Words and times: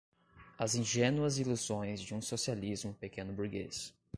as 0.57 0.73
ingênuas 0.73 1.37
ilusões 1.37 2.01
de 2.01 2.15
um 2.15 2.21
socialismo 2.23 2.91
pequeno-burguês 2.95 3.93